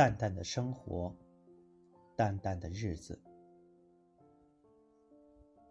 [0.00, 1.14] 淡淡的生活，
[2.16, 3.20] 淡淡的日子，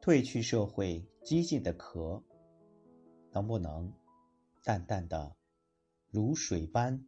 [0.00, 2.20] 褪去社会激进的壳，
[3.30, 3.94] 能不能
[4.64, 5.36] 淡淡的
[6.10, 7.06] 如水般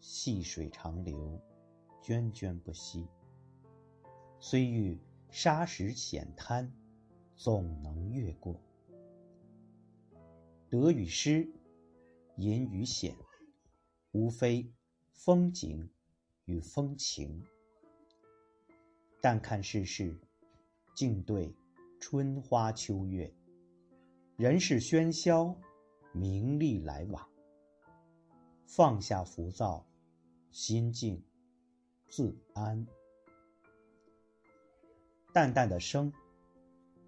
[0.00, 1.40] 细水长流，
[2.02, 3.06] 涓涓不息？
[4.40, 5.00] 虽遇
[5.30, 6.68] 沙石险滩，
[7.36, 8.60] 总能越过。
[10.68, 11.48] 得与失，
[12.34, 13.14] 隐与显，
[14.10, 14.68] 无非
[15.12, 15.88] 风景
[16.48, 17.44] 与风情。
[19.20, 20.18] 淡看世事，
[20.94, 21.54] 静对
[22.00, 23.32] 春花秋月。
[24.36, 25.54] 人世喧嚣，
[26.12, 27.28] 名利来往。
[28.66, 29.86] 放下浮躁，
[30.50, 31.22] 心静
[32.08, 32.84] 自安。
[35.32, 36.12] 淡淡的生，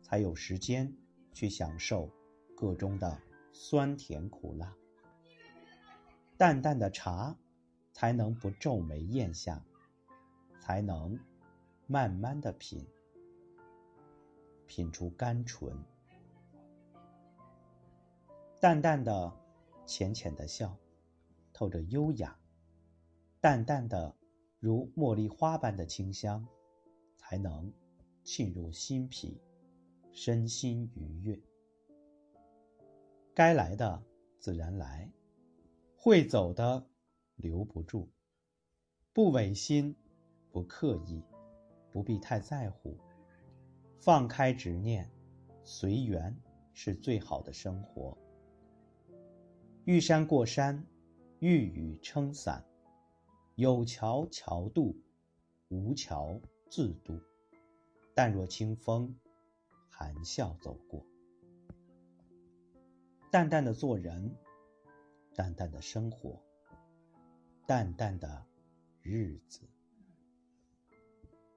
[0.03, 0.95] 才有时间
[1.33, 2.09] 去享受
[2.55, 3.21] 个中的。
[3.53, 4.75] 酸甜苦辣，
[6.39, 7.37] 淡淡的茶，
[7.93, 9.63] 才能不皱眉咽下，
[10.61, 11.19] 才能
[11.87, 12.87] 慢慢的品，
[14.67, 15.77] 品出甘醇。
[18.61, 19.33] 淡淡的，
[19.87, 20.77] 浅浅的笑，
[21.53, 22.37] 透着优雅；
[23.41, 24.15] 淡淡的，
[24.59, 26.47] 如茉莉花般的清香，
[27.17, 27.73] 才能
[28.23, 29.41] 沁入心脾，
[30.13, 31.41] 身心愉悦。
[33.35, 34.03] 该来的
[34.39, 35.11] 自然来，
[35.97, 36.87] 会走的
[37.41, 38.09] 留不住。
[39.13, 39.97] 不违心，
[40.53, 41.23] 不刻意，
[41.93, 42.97] 不必太在乎。
[43.99, 45.11] 放开执念，
[45.65, 46.35] 随缘
[46.73, 48.17] 是最好的生活。
[49.85, 50.87] 遇山过山，
[51.39, 52.65] 遇雨撑伞，
[53.57, 54.97] 有桥桥渡，
[55.69, 57.21] 无桥自渡。
[58.15, 59.15] 淡若清风，
[59.89, 61.05] 含笑走过。
[63.31, 64.35] 淡淡的做人，
[65.35, 66.43] 淡淡的生活，
[67.67, 68.45] 淡淡的
[69.03, 69.61] 日子。